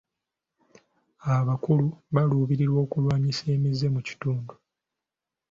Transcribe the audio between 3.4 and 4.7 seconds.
emize mu kitundu.